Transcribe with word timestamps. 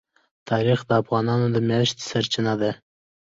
تاریخ 0.49 0.79
د 0.85 0.91
افغانانو 1.01 1.45
د 1.51 1.57
معیشت 1.67 1.97
سرچینه 2.09 2.53
ده. 2.61 2.71